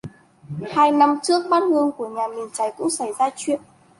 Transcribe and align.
hai 0.73 0.91
năm 0.91 1.19
trước 1.23 1.43
bát 1.51 1.59
hương 1.69 1.91
của 1.97 2.07
nhà 2.09 2.27
mình 2.27 2.49
cháy 2.53 2.73
cũng 2.77 2.89
xảy 2.89 3.13
ra 3.19 3.29
chuyện 3.35 3.59